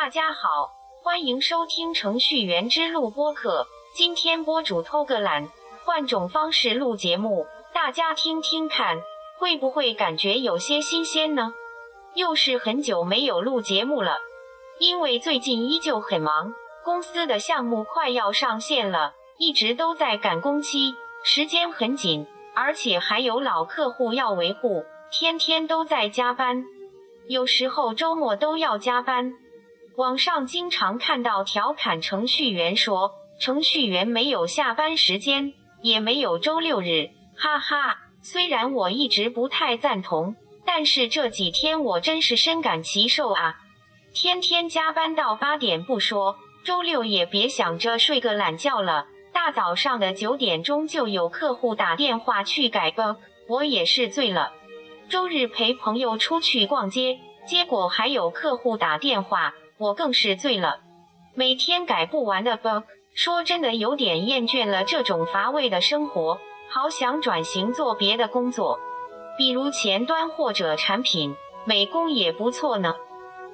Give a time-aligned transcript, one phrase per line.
[0.00, 0.70] 大家好，
[1.02, 3.66] 欢迎收听程序员之路播客。
[3.92, 5.48] 今天播主偷个懒，
[5.84, 9.02] 换种方式录节目，大家听听看，
[9.40, 11.52] 会不会感觉有些新鲜呢？
[12.14, 14.18] 又是很久没有录节目了，
[14.78, 22.24] 因为最近依旧很忙，公司的项目快要上线了，一直都在赶工期，时间很紧，
[22.54, 26.64] 而且还有老客户要维护，天天都在加班，
[27.26, 29.34] 有时候周末都要加班。
[29.98, 35.52] 网上经常看到调侃程序员说，程序员没有下班时间，
[35.82, 37.98] 也没有周六日，哈哈。
[38.22, 43.56] 虽然我一直不太赞同，但是这几天我真是深感其受啊！
[44.14, 49.06] 天天加班到八点不说，周六也别想着睡个懒觉了。
[49.32, 54.52] 大早上的九点钟就有客户打电话去改 bug，我也是醉了。
[55.08, 59.54] 周日陪朋友出去逛街，结果还有客户打电话。
[59.78, 60.80] 我更是醉了，
[61.34, 62.82] 每天改不完的 bug，
[63.14, 68.80] 说真的有点厌倦了这种乏味的生活，好想转型做别的工作，
[69.36, 72.96] 比如前端或者产品，美工也不错呢。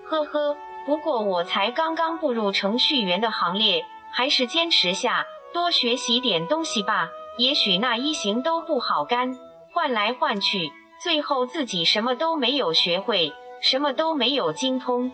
[0.07, 7.11] 呵呵，不过我才刚刚步入程序员的行列，还是坚持下，多学习点东西吧。
[7.37, 9.37] 也许那一行都不好干，
[9.73, 15.13] 换来换去，最后自己什么都没有学会，什么都没有精通。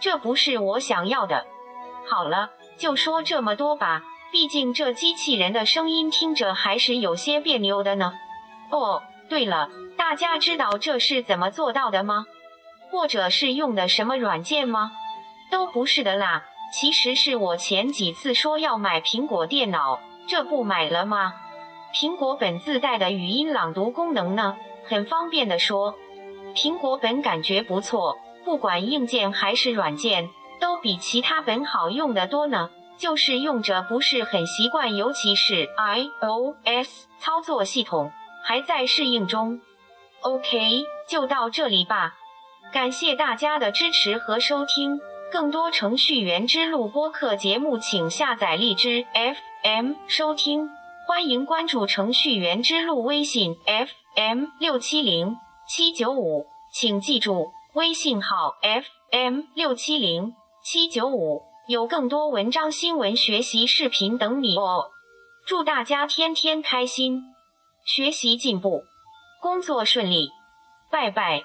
[0.00, 1.46] 这不是我想要的。
[2.08, 8.14] 好了，就说这么多吧，毕竟这机器人的声音听着还是有些别扭的呢。
[8.70, 12.26] 哦，对了，大家知道这是怎么做到的吗？
[12.90, 14.92] 或者是用的什么软件吗？
[15.50, 21.34] 都不是的啦，其实是我前几次说要买苹果电脑，这不买了吗？
[21.92, 24.56] 苹果本自带的语音朗读功能呢，
[24.88, 25.94] 很方便的说。
[26.54, 28.18] 苹果本感觉不错。
[28.50, 30.28] 不管硬件还是软件，
[30.58, 32.68] 都比其他本好用的多呢。
[32.98, 38.10] 就是用着不是很习惯，尤其是 iOS 操作系统
[38.42, 39.60] 还在适应中。
[40.22, 42.16] OK，就到这里吧。
[42.72, 44.98] 感谢大家的支持和收听。
[45.30, 49.06] 更多程序员之路播客节目，请下载荔枝
[49.62, 50.68] FM 收听。
[51.06, 53.54] 欢迎关注程序员之路微信
[54.16, 55.36] FM 六七零
[55.68, 57.52] 七九五，请记住。
[57.74, 58.56] 微信号
[59.12, 64.90] FM 六七零七九五，有更多文章、新闻、学习视频等你哦！
[65.46, 67.22] 祝大家天天开心，
[67.84, 68.82] 学习进步，
[69.40, 70.30] 工作顺利，
[70.90, 71.44] 拜拜。